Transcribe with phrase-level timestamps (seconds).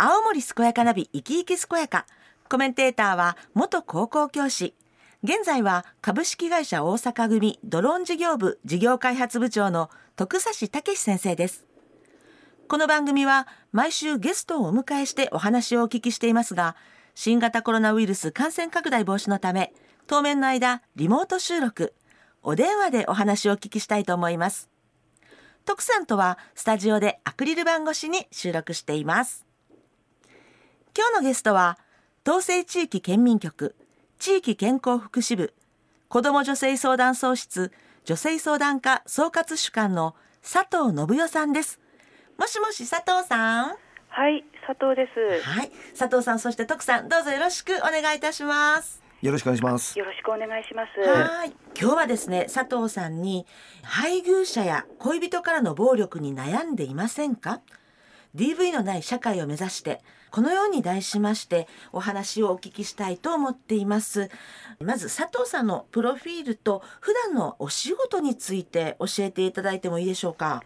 [0.00, 2.06] 青森健やかナビ生き生き健やか。
[2.48, 4.76] コメンテーターは元高校教師。
[5.24, 11.66] 現在は株式会社大阪組ドローン事業部事業開発部長の徳差武先生です。
[12.68, 16.76] この番組は毎週ゲストをお迎えしてお話をお聞きしていますが
[17.16, 19.72] 新型コロナウイルス感染拡大防止のため
[20.06, 21.92] 当面の間リモート収録
[22.44, 24.70] お電話でお話をお聞きしたいと思います。
[25.64, 29.47] 徳さんとはスタジオでアクリル板越しに収録しています。
[30.98, 31.78] 今日のゲストは
[32.26, 33.76] 東西地域県民局
[34.18, 35.54] 地域健康福祉部
[36.08, 37.70] 子ども女性相談総室
[38.04, 41.78] 女性相談課総括主幹の佐藤信代さんです。
[42.36, 43.76] もしもし佐藤さん？
[44.08, 45.48] はい佐藤です。
[45.48, 45.70] はい。
[45.96, 49.00] 佐藤さんそして徳さんどうぞよろしくお願いいたします。
[49.22, 49.96] よろしくお願いします。
[49.96, 51.08] よろしくお願いします。
[51.08, 51.52] はい。
[51.80, 53.46] 今日はですね佐藤さんに
[53.84, 57.60] 配偶者や恋人からの暴力に悩んでいませんか
[58.34, 64.30] ？DV のない社会を目指してこのように題しましてお話をお聞きしたいと思っています。
[64.80, 70.62] まず佐藤さんのプロフィールと普段のお仕事について教えていただいてもいいでしょうか？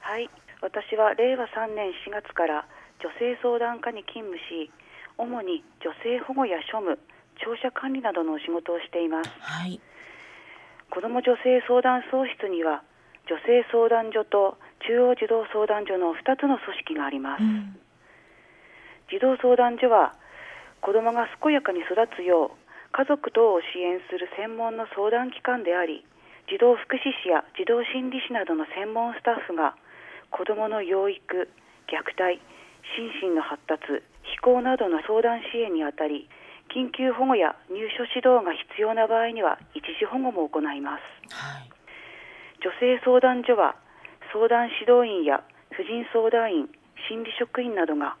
[0.00, 0.28] はい。
[0.60, 2.66] 私は令和3年4月から
[3.00, 4.70] 女性相談課に勤務し
[5.16, 6.98] 主に女性保護や庶務
[7.38, 9.30] 庁舎管理などのお仕事をしています。
[9.40, 9.80] はい。
[10.90, 12.82] 子ども女性相談総室には
[13.28, 17.78] 女性相談所と中央児童相談所の2つの組織があります、うん
[19.10, 20.14] 児童相談所は
[20.80, 26.04] 子どもが健やかに育つよう家族等を支援する専門の相談機関であり
[26.48, 29.76] 児童福祉士や児童心理士などの専門スタッフが
[30.30, 31.48] 子どもの養育
[31.88, 32.40] 虐待
[32.96, 36.28] 心身の発達非行などの相談支援にあたり
[36.68, 41.00] 緊急保護や入所指導が必要な場合には一時保護も行います。
[41.32, 41.70] はい。
[42.60, 43.76] 女性相談所は
[44.32, 46.68] 相談指導員や婦人相談員
[47.08, 48.16] 心理職員などが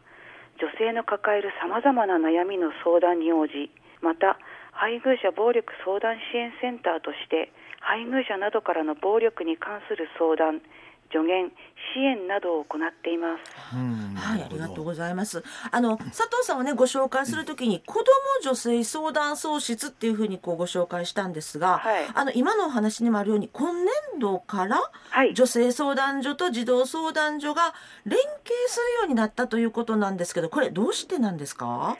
[0.58, 3.70] 女性の抱えるさまざまな悩みの相談に応じ
[4.02, 4.38] また
[4.72, 10.62] 配偶者暴力相談支援センターとして配偶者などからの暴力に関する相談
[11.10, 11.50] 助言
[11.94, 13.76] 支援などを行っています。
[13.76, 15.42] うんはい、ありがとうございます。
[15.70, 18.06] あの佐藤さんをねご紹介するときに子ども
[18.42, 22.06] 女性相談総室っていうふうにこうご紹介したんですが、はい。
[22.14, 25.34] あの今のお話にもあるように今年度からはい。
[25.34, 28.28] 女性相談所と児童相談所が連携
[28.66, 31.96] するようになったということなんですけど、これどうしてなんですか？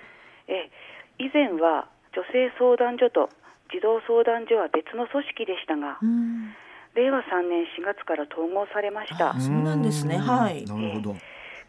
[0.48, 0.70] え
[1.18, 3.28] 以前は女性相談所と
[3.72, 6.54] 児童相談所は別の組織でしたがうん、
[6.98, 10.18] 令和3年4月から統合されましたあそうなんですね。
[10.18, 10.66] はい。
[10.66, 11.16] なるほど。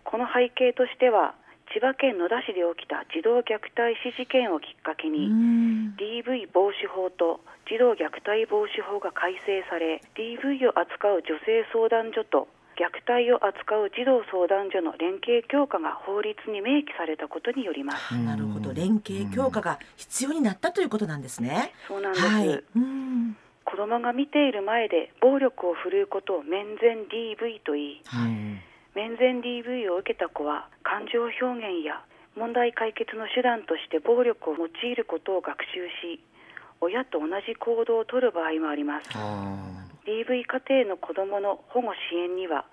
[0.03, 1.35] この背景としては
[1.69, 12.47] 千葉県野田市で起きた児童虐待死事件をきっかけうに、ん DV 防止法と児童虐待防止法が改正され DV を扱う女性相談所と
[12.79, 18.17] 虐待を扱う児童相談所の連携強化が法律に明記されたことによります。
[18.17, 21.73] なるほど、連携強化が必要になったということなんですね。
[21.87, 22.63] そうなんです、はい。
[23.63, 28.59] うん子供が見ている前で暴力を振るうことを面前 DV と言いうん。
[28.95, 32.01] 面前 DV を受けた子は感情表現や
[32.35, 36.19] 問題解決の手段として暴力を用いることを学習し
[36.81, 39.09] 親と同じ行動をとる場合もあります。
[39.13, 42.65] あ DV 家庭の子どもの保護支援には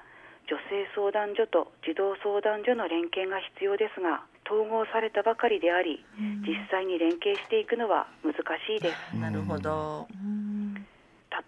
[0.48, 6.06] 女性相談所と児童相談所の連携が必要ですが統合されたばかりであり
[6.47, 9.16] 実際に連携していくのは難しいです。
[9.18, 10.06] なるほど。
[10.08, 10.46] うん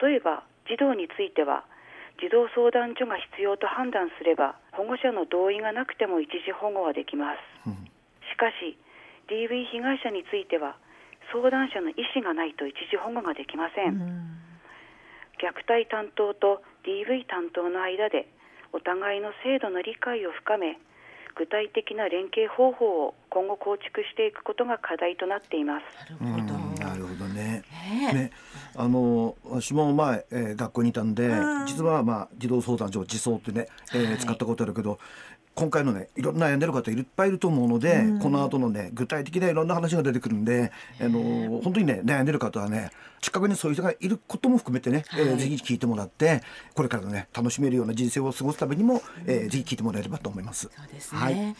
[0.00, 1.65] 例えば児童については
[2.21, 7.34] 児童相談所が必要と判断すれば保護者の同意がなくても一時保護はできま
[7.65, 7.71] す。
[7.71, 7.87] うん。
[8.26, 8.76] しかし
[9.31, 10.76] DV 被害者については
[11.32, 14.38] 相談者の意思がないと一時保護ができません、うん。
[15.38, 18.26] 虐待担当と DV 担当の間で
[18.72, 20.78] お互いの制度の理解を深め
[21.37, 25.84] 具体的な連携方法を今後構築していくことが課題となっています。
[26.20, 26.59] うんなるほど。
[26.84, 27.62] なるほどね。
[27.70, 28.12] ね。
[28.12, 28.31] ね、
[28.77, 34.99] あの私も前、えー学校にいたんで、うん実はまあ児童相談所児相ってね、えーはい使ったことあるけど。
[35.55, 40.70] 今回のねいろんな悩んでる方いっぱいいると思うので、うんこの後のね具体的ないろんな話が出てくるんで、
[41.00, 46.43] あの本当にね悩んでる方はね近くにそういう人がいることも含めてね、えーはいぜひ聞いてもらって
[46.76, 50.70] これからのね楽しめるような人生を過ごすためにも、えーぜひ聞いてもらえればと思います。
[50.73, 51.20] そうですね。
[51.20, 51.56] はい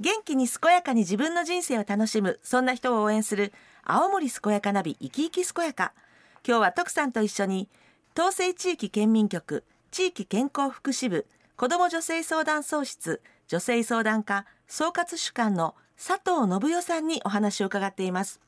[0.00, 3.52] 元気に健やかに自分の人生を楽しむそんな人を応援する
[3.82, 5.92] 青森健やかナビ生き生き健やか。
[6.46, 7.68] 今日は徳さんと一緒に
[8.14, 18.40] 東西地域県民局地域健康福祉部子ども女性相談総室女性相談課総括主幹の佐藤信代さんにお話を伺っています。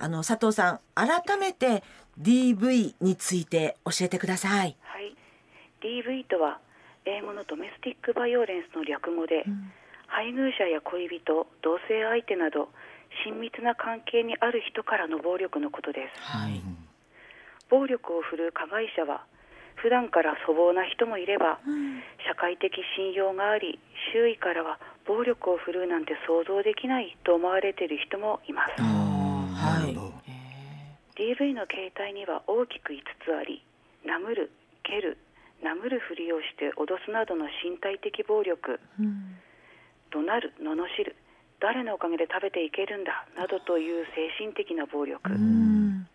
[0.00, 1.84] あの佐藤さん改めて
[2.20, 4.76] DV について教えてください。
[4.80, 5.14] はい。
[5.80, 6.58] DV とは
[7.04, 9.44] 英語のドメスティックバイオレンスの略語で、
[10.12, 12.68] 配偶者や恋人同性相手など
[13.24, 16.20] 親密な関係にある人からの暴力のことです。
[16.20, 16.60] はい。
[17.72, 19.24] 暴力を振るう加害者は
[19.76, 21.58] 普段から粗暴な人もいれば
[22.28, 23.80] 社会的信用があり
[24.12, 24.78] 周囲からは
[25.08, 28.82] 暴力を振るうなんて想像できないと思われている人もいます。
[28.82, 29.96] はい。
[29.96, 30.12] なるほど。
[31.16, 33.64] DV の形態には大きく5つあり
[34.04, 34.52] 殴る
[34.84, 35.16] 蹴る
[35.64, 38.78] 殴るふりをして脅すなどの身体的暴力。
[39.00, 39.40] うん
[40.12, 41.16] 怒鳴る罵る
[41.60, 46.06] 誰のおかげで食べていけるんだなどという精神的な暴力、うん。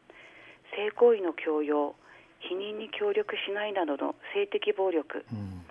[0.76, 1.96] 性行為の強要
[2.40, 5.26] 否認に協力しないなどの性的暴力。
[5.32, 5.66] うん。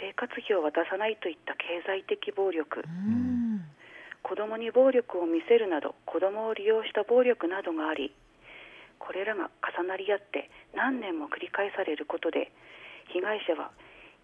[0.00, 2.84] 生活費を渡さないといった経済的暴力。
[2.84, 3.34] うん。
[4.24, 8.10] 子供に暴力を見せるなど子供を利用した暴力などがあり
[8.98, 12.50] これらが重なり合って何年も繰り返されることで
[13.12, 13.70] 被害者は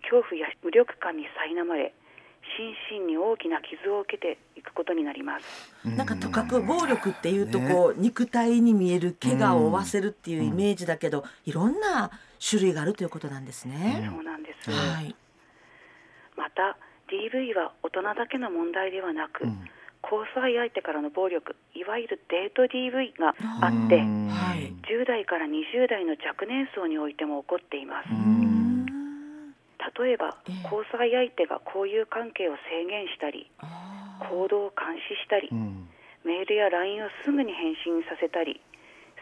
[0.08, 1.92] 恐怖や無力感に苛まれ
[2.56, 5.74] 心身に大きな傷を受けていくことになります。
[5.84, 14.02] なんかとかく暴力っていうとねこう肉体に見える怪我を負わせるっていうイメージだけどいろんな種類があるということなんですね。
[14.14, 15.14] そうなんです、はい。
[16.36, 16.76] また
[17.08, 19.68] DV は大人だけの問題ではなく、うん。
[20.02, 24.28] 交際相手からの暴力いわゆるデート DV があってうん。
[24.28, 24.72] はい。
[24.88, 28.08] 10代から20代の若年層においても起こっています。
[28.10, 28.49] うん
[29.96, 30.62] 例えばええ。
[30.64, 35.88] 交際相手が交友関係を制限したりあ行動を監視したりうん。
[36.24, 38.60] メールや LINE をすぐに返信させたり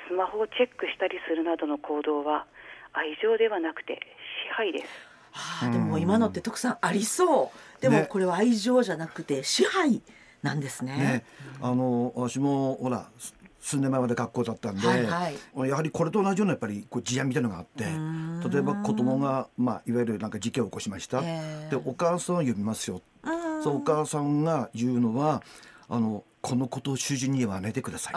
[0.08, 2.46] スマホをチェックしたりするなどの行動は
[2.92, 4.00] 愛情ではなくて
[4.48, 4.84] 支配です。
[4.84, 7.82] ーあーでも今のって徳さんありそう。
[7.82, 8.06] でもね。
[8.08, 10.02] これは愛情じゃなくて支配
[10.42, 10.96] なんですね。
[10.96, 11.24] ね、
[11.60, 15.68] あの私もほらす数年前まで学校だったんで、はいはい。
[15.68, 18.40] やはりこれと同じようなやっぱりこう事案みたいなのがあってん。
[18.40, 21.70] 例えば子供がまあいわゆるなんか事件を起こしました、ええ。
[21.70, 23.62] でお母さんを呼びますよ、うん。
[23.62, 25.42] そうお母さんが言うのは
[25.88, 28.14] あのこのことを主人に言わないでください。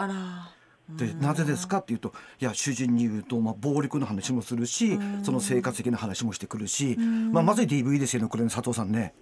[0.96, 9.14] でなぜですかっていうといや主人に言うと、まあ、暴力の話もするしその生活的な話もしてくるし、まあ、まさに DV ですよねこれね佐藤さんね。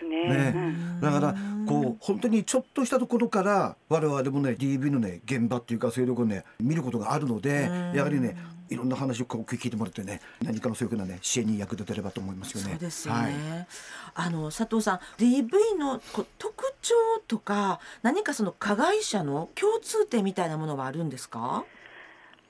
[0.00, 0.58] ですねねう
[0.98, 1.34] んだから
[1.66, 8.36] こう本当にちょっとしたところから我々もね DV のね現場っていうかそういうところね見ることがあるのでやはりね
[8.68, 12.70] いろんな話をこう聞いてもらってね何かのそういうふうなね支援に役立てればと思いますよね。
[12.70, 13.66] そうですよはいね。
[14.14, 16.94] あの佐藤さん DV のこう特徴
[17.26, 21.64] とか何かその加害者の共通点みたいなものはあるんですか？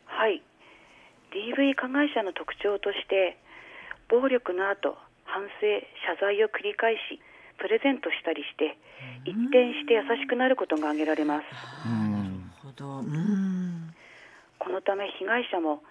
[0.06, 0.42] はい
[1.32, 3.38] DV 加害者の特徴として
[4.10, 5.66] 暴力の後反省
[6.04, 7.20] 謝罪を繰り返し
[7.60, 8.76] プレゼントしたりして
[9.24, 11.46] 一転して優しくなることが挙げられます。
[14.58, 15.82] このため被害者も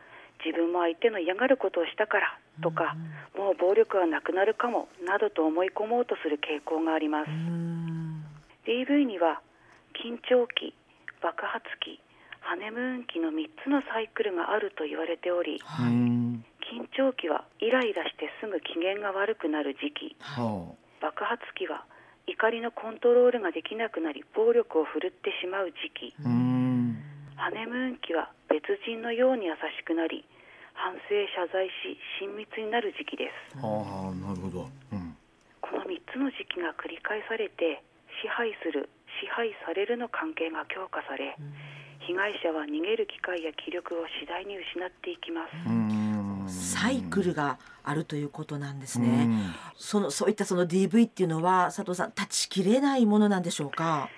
[0.44, 2.95] 自分も相手の嫌がることをしたからとか
[3.38, 7.30] もう暴力はなくなるかもなどと思い込もうとする傾向があります。
[7.30, 8.25] うん。
[8.65, 9.42] DV には
[9.94, 10.74] 緊張期
[11.22, 12.01] 爆発期
[12.39, 20.15] ハネムーン期の3つのサイクルがあると言われており緊張期はイライラしてすぐ機嫌が悪くなる時期。
[20.19, 21.86] は爆発期は
[22.28, 26.13] 怒りのコントロールができなくなり暴力を振るってしまう時期。
[27.40, 30.28] ハネムーン期は別人のように優しくなり
[30.74, 33.58] 反省謝罪し親密になる時期です。
[33.58, 34.68] ああなるほど。
[34.91, 35.15] うん。
[35.62, 37.82] この3つの時期が繰り返されて
[38.22, 38.89] 支配する
[39.24, 41.36] 支配されるの関係が強化され
[42.06, 45.56] 被害者は逃げる機会や気力を次第に失っていきます。
[45.65, 45.78] うん
[46.50, 49.25] サイクルがあるということなんですうね。
[49.25, 49.53] ん。
[49.75, 54.10] そのそういったその DV っていうのは佐藤さん断ち切れないものなんでしょうか？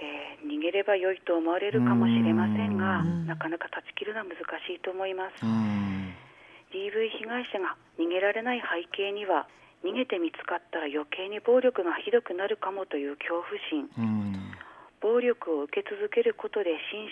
[0.00, 3.26] えー逃げれば良いと思われるかもしれませんがうん。
[3.26, 4.36] なかなか断ち切るのは難
[4.66, 5.44] しいと思います。
[5.44, 6.12] うん。
[6.72, 9.46] DV 被害者が逃げられない背景には
[9.84, 13.88] 逃げて見つかったら余計に暴力がひどくなるかもという恐怖心。
[13.98, 14.34] うん。
[15.00, 16.70] 暴力を受け続けることで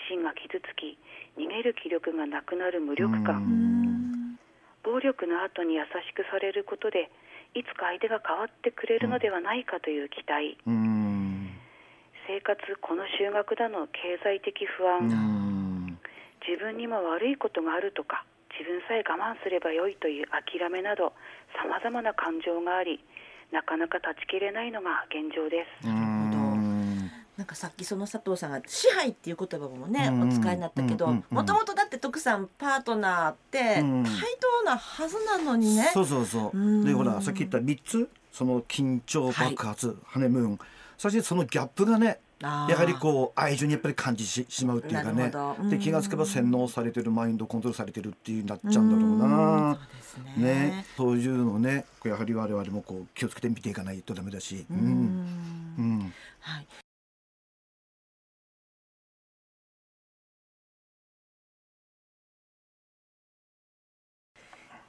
[0.09, 0.97] 心身が傷つき
[1.37, 3.82] 逃げる気力がなくなる無力う感ん
[4.93, 7.09] 暴力の後に優しくされることで
[7.57, 10.53] いつか相手が変わってくれるのではないかという期待。
[10.67, 11.49] うん。
[12.29, 15.97] 生活この就学だの経済的不う安ん。
[16.45, 18.23] 自分にも悪いことがあるとか
[18.53, 21.13] 自分さえ我慢すればよいという諦めなど
[21.57, 23.01] さまざまな感情があり
[23.51, 25.87] なかなか断ち切れないのが現状です。
[27.37, 34.03] うんなんかさっきその佐藤さんが支配っていう言葉もね、うんお使いになったけどうんうんうんもともとだって徳さんパートナーってうん。
[34.03, 36.57] 対等なはずなのにね、そうそうそう。
[36.57, 36.85] うん。
[36.85, 38.09] でほらさっき言った3つ。
[38.31, 40.59] その緊張爆発、ハネムーン。
[40.97, 45.69] そしてそのギャップがねやはりこう愛情にやっぱり感じししまうっていうかなねるほど。
[45.69, 49.77] で気がつけば洗脳されてるマインドコントロールされてるっていうなっちゃうんだろうな。
[50.01, 50.53] そうね。
[50.53, 50.85] ね。
[50.97, 54.65] そういうのをねやはり我々もこう気をつけて見ていかないとダメだし。
[54.69, 55.75] ううんん。
[55.77, 56.13] うん。
[56.39, 56.67] はい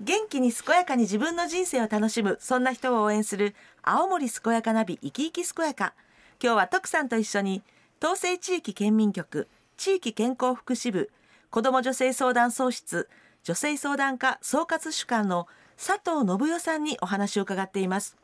[0.01, 5.95] 元気に健やかに自分の人生を楽しむそんな人を応援する青森健やかナビ生き生き健やか。
[6.43, 7.63] 今日は徳さんと一緒に
[8.01, 11.11] 東西地域県民局地域健康福祉部
[11.51, 13.09] 子ども女性相談総室
[13.45, 15.47] 女性相談課総括主幹の
[15.77, 18.17] 佐藤信代さんにお話を伺っています。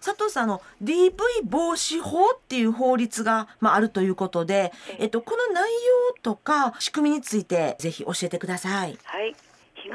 [0.00, 1.12] 佐藤さんあの DV
[1.44, 8.98] 防止法っていう法律が、まあ、あるということで、えっと、この内容とか仕組みについてぜひ教えてください。
[9.04, 9.32] はい。
[9.32, 9.36] 被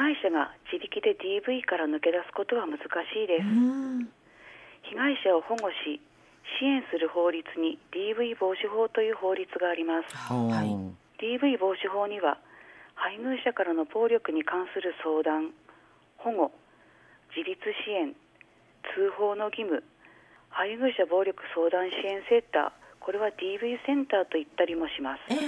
[0.02, 3.46] 害者が自力で DV から抜け出すことは難しいです。
[3.46, 4.10] うん。
[4.82, 6.02] 被害者を保護し
[6.58, 10.10] 支援する法律に DV 防止法という法律があります。
[10.18, 10.74] はい。
[11.22, 12.42] DV 防止法には
[12.96, 15.54] 配偶者からの暴力に関する相談
[16.18, 16.52] 保護
[17.38, 18.14] 自立支援
[18.98, 19.84] 通報の義務
[20.50, 25.22] 配偶者暴力相談支援センターこれは DV センターと言ったりもします。
[25.30, 25.40] ええ。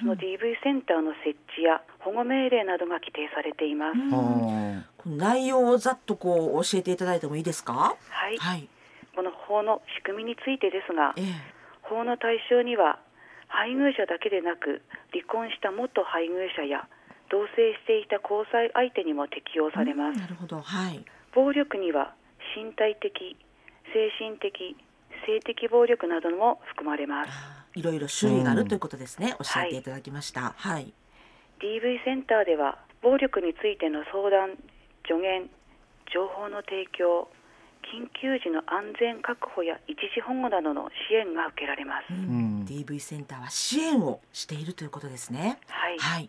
[0.00, 7.96] その DV センターの設置や保護命令などが規定されています、内容をざっとこう教えていただいてもいいですか？
[8.08, 8.68] はい、はい。
[9.14, 11.24] この法の仕組みについてですがええ。
[11.82, 12.98] 法の対象には
[13.48, 14.82] 配偶者だけでなく
[15.12, 16.88] 離婚した元配偶者や
[17.30, 20.60] 同棲していた交際相手にも適用されます、なるほど。
[20.60, 21.04] はい。
[21.34, 22.14] 暴力には
[22.56, 23.36] 身体的
[23.92, 24.76] 精神的
[25.26, 27.30] 性的暴力なども含まれます。
[27.74, 30.54] いろいろ種類があるうんということですね、教えていただきました。
[30.56, 30.92] はい、
[31.60, 34.56] DV センターでは暴力についての相談
[35.06, 35.48] 助言
[36.12, 37.28] 情報の提供
[37.82, 42.18] 緊急時の安全確保や一時保護などの支援が受けられます、うん。
[42.18, 42.64] うん。
[42.64, 45.58] DV センターは支援をしているということですね。
[45.68, 45.98] はい。
[45.98, 46.28] はい。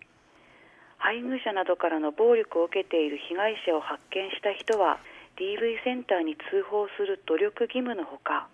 [0.98, 5.00] 配偶者などからの暴力を受けている被害者を発見した人は
[5.38, 8.48] DV センターに通報する努力義務のほか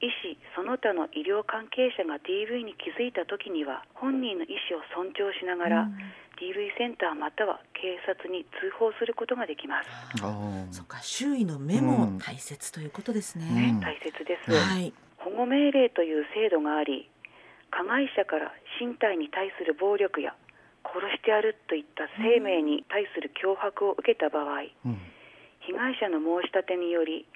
[0.00, 5.98] 医師その他の医療関係者が DV に気づいた時には本人の意思を尊重しながら、うん。
[6.38, 9.90] DV センターまたは警察に通報することができます、
[10.22, 13.80] あそっか周囲の目も大切ということですね、うん。
[13.80, 14.92] 大切です、はい。
[15.18, 17.10] 保護命令という制度があり
[17.72, 20.32] 加害者から身体に対する暴力や
[20.86, 24.98] 殺してやるといった生命に対する脅迫を受けた場合、うん。
[25.66, 27.26] 被害者の申し立てにより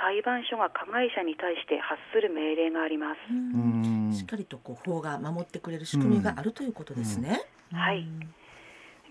[0.00, 4.12] 裁判所が加害者に対して発する命令があります、うん。
[4.12, 7.78] しっかりとこう法が守ってくれる仕組みがあるということですね、うん。
[7.78, 8.06] はい。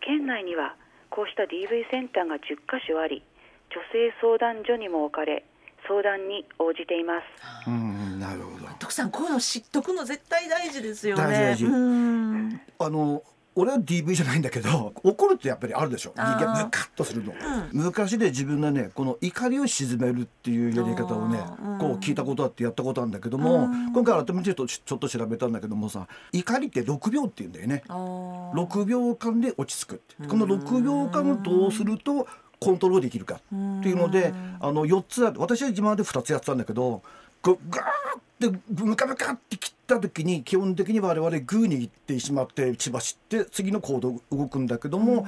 [0.01, 0.75] 県内には
[1.10, 3.24] こうした DV センターが10カ所あり
[3.70, 5.44] 女性相談所にも置かれ
[5.88, 7.70] 相談に応じています。
[7.70, 8.65] うんなるほど。
[8.80, 11.24] 徳さんこういうの知っとくの絶対大事ですよね。
[11.24, 11.75] 大事大事。
[11.75, 12.62] うん。
[12.80, 13.24] あの
[13.55, 16.09] 俺は DV じゃないんだけど怒るってやっぱりあるでしょ。
[16.12, 17.33] ムカッとするの、
[17.71, 21.79] 昔で自分がねこの怒りを鎮めるっていうやり方をねうん。
[21.79, 23.93] こう聞いたことあってやったことあるんだけども、うん。
[23.93, 27.83] 今回改めてちょっとちょっと調べたんだけどもさ怒りって6秒って言うんだよね。
[27.88, 28.51] あー。
[28.53, 30.15] 6秒間で落ち着くって。
[30.19, 30.27] うん。
[30.27, 32.27] この6秒間をどうすると
[32.59, 33.39] コントロールできるかっ
[33.83, 37.03] ていうのであの4つ私は今まで2つやってたんだけど
[37.46, 37.84] こうガー
[38.18, 45.28] ってムカムカって切った時に基本的に我々グー握ってしまって血走って次の行動動くんだけども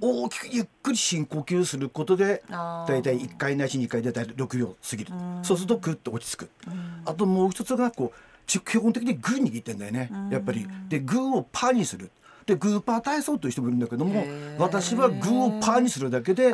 [0.00, 5.12] 大きくゆっくり深呼吸することで大体1回ないし2回で大体6秒過ぎる。
[5.12, 5.44] うん。
[5.44, 6.50] そうするとグッと落ち着く。
[6.68, 7.02] うん。
[7.04, 10.08] あともう一つがこうち基本的にグー握ってんだよね。
[10.12, 10.30] うん。
[10.30, 10.64] やっぱり。
[10.88, 12.12] でグーをパーにする
[12.48, 14.24] でグーパー体操という人もいるんだけども
[14.56, 16.46] 私はグーをパーにするだけで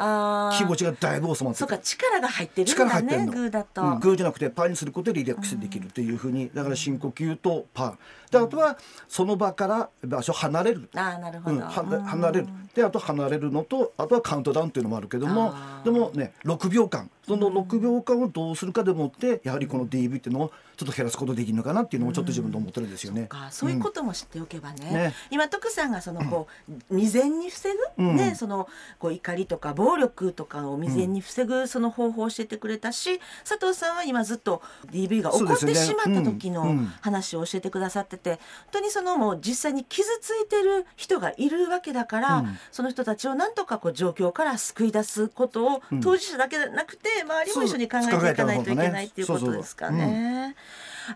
[0.59, 3.33] 気持ちがだいぶ収まってそうか力が入ってるんだね力入ってんの。
[3.33, 7.95] グーだと、うん、グーじゃなくてパーにすることでリラックスできるっていうふうにだから深呼吸とパー。
[8.33, 8.77] であとは
[9.09, 10.91] その場から場所離れる。
[10.97, 12.49] ああなるほうん、ど、はうん離れる。
[12.75, 23.27] であと離れるのとあとはカウントダウンっていうのもあるけどもでもね6秒間その6秒間をどうするかでもってやはりこの DV っていうのをちょっと減らすことできるのかなっていうのもちょっと自分で思ってるんですよね。
[23.27, 23.49] か。
[23.51, 25.15] そういうことも知っておけばね,、ね。
[25.31, 28.17] 今徳さんがそのこう未然に防ぐ、うん。
[28.17, 36.69] ねそのこう怒りとか暴力とかを未然に防ぐその方法を教えてくれたし、佐藤さんは今ずっと DV が起こってしまった時のうん。
[36.71, 36.93] うん。
[37.01, 38.41] 話を教えてくださってて本
[38.73, 42.59] 当にそのもう実際に傷ついてる人がいるわけだから、うん。
[42.73, 46.01] その人たちをなんとかこう状況から救い出すことをうん。
[46.01, 50.57] 当事者だけでなくて周りも一緒に考えていかないといけないっていうことですかね。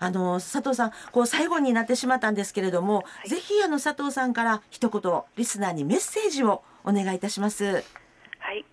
[0.00, 7.64] あの佐藤さんこう最後になってしまったんですけれども、ぜひあの佐藤さんから一言リスナーにメッセージをお願いいたします。
[7.64, 7.80] は
[8.52, 8.64] い。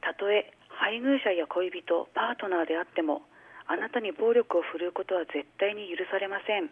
[0.00, 3.22] たとえ配偶者や恋人パートナーであっても
[3.66, 6.70] あなたに暴力を振るうことは絶対に許されません、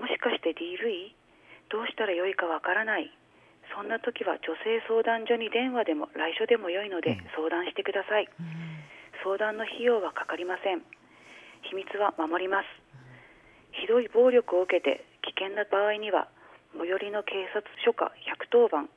[0.00, 1.12] もしかして DV?
[1.70, 3.10] どうしたらよいかわからない？
[3.74, 8.28] そんな時は女性相談所に電話でも来所でもよいので相談してください、
[9.22, 10.82] 相談の費用はかかりません。
[11.62, 12.66] 秘密は守ります。
[13.72, 16.28] ひどい暴力を受けて危険な場合には
[16.76, 18.12] 最寄りの警察署か
[18.50, 18.88] 110番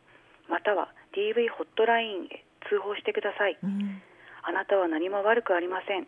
[0.49, 4.01] または DV ホットラインへ通報してください、うん。
[4.41, 6.07] あなたは何も悪くありません。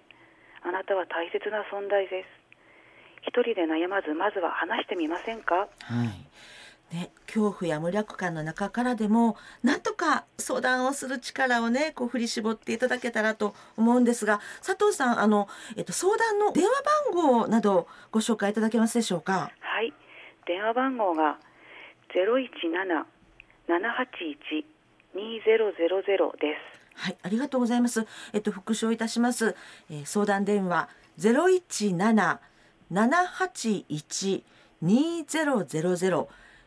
[0.64, 2.28] あなたは大切な存在です。
[3.28, 5.56] 一人で悩まずまずは話してみませんか？
[5.56, 5.68] はい
[6.94, 16.72] ね、恐怖や無力感の中からでもなんとか相談をする力をねこう振り絞っていただけたらと思うんですが佐藤さんあの、えっと、相談の電話
[17.12, 19.52] 番号などご紹介いただけますでしょうか？
[19.60, 19.94] はい
[20.46, 21.40] 電話番号が
[23.68, 28.06] 017-781-2000ですはい、ありがとうございます。
[28.32, 29.54] えっと復唱いたします。
[29.90, 30.88] えー相談電話
[31.18, 31.34] ゼ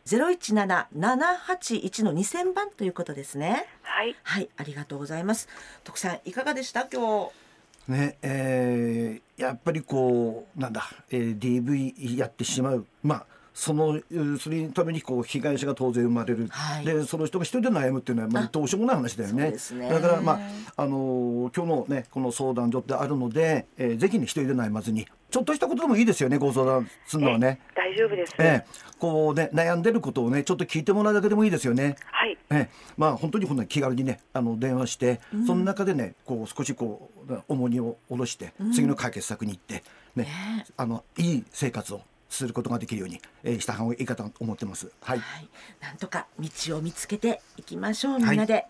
[0.09, 3.67] ゼロ一七七八一の二千番ということですね。
[3.83, 5.47] はいはい、ありがとうございます。
[5.83, 6.87] 徳さんいかがでした？
[6.91, 7.29] 今
[7.87, 7.91] 日。
[7.91, 13.25] ねえーやっぱりこうなんだ、えー DV やってしまうまあ
[13.59, 16.85] そのえーそれのためにこう被害者が当然生まれる、はい。
[16.85, 19.51] でその人が一人で悩むっていうのはまああどうしようもない話だよね。
[19.51, 19.89] ね。
[19.89, 20.39] だからま
[20.77, 27.59] ああのー今日のねこの相談所ってあるので、えーぜひね一人で悩まずにちょっとしたことでもいいですよねご相談するのはね。
[27.75, 31.97] 大丈夫です、ええこうね悩んでることをねちょっと聞いてもらうだけでもいいですよね。
[32.05, 32.37] はい。
[32.51, 39.83] ええ、まあ本当にこんな気軽にねあの電話して、その中でねこう少しこう重荷を下ろして、次の解決策に行って
[40.15, 40.65] ねね。
[40.77, 44.91] あのいい生活をすることができるように、えーした方がいいかと思ってます。
[45.01, 45.19] はい。
[45.19, 45.49] はい、
[45.81, 48.65] なんとか道を見つけていきましょうみんなで、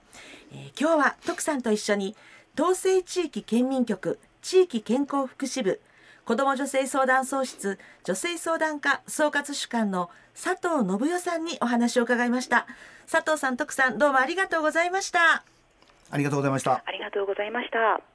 [0.51, 2.15] えー今日は徳さんと一緒に
[2.57, 5.79] 東西地域県民局地域健康福祉部
[6.25, 12.65] 子ども女性相談総室女性相談課総括主幹の佐藤信代さんにお話を伺いました
[13.11, 15.43] 佐藤さん徳さんどうもありがとうございました
[16.11, 16.83] ありがとうございました。
[16.85, 18.08] ありがとうございました